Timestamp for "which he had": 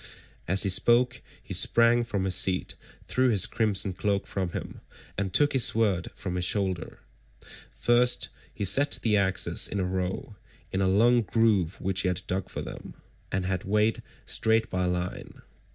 11.79-12.23